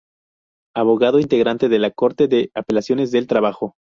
Abogado 0.75 1.19
integrante 1.19 1.69
de 1.69 1.77
la 1.77 1.91
Corte 1.91 2.27
de 2.27 2.49
Apelaciones 2.55 3.11
del 3.11 3.27
Trabajo. 3.27 3.75